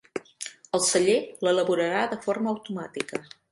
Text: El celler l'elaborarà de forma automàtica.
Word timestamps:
El 0.77 0.83
celler 0.85 1.17
l'elaborarà 1.47 2.01
de 2.17 2.19
forma 2.27 2.53
automàtica. 2.57 3.25